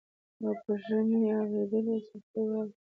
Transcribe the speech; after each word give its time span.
او 0.43 0.51
په 0.63 0.73
ژمي 0.85 1.21
اورېدلې 1.37 1.97
سختي 2.09 2.41
واوري 2.47 2.73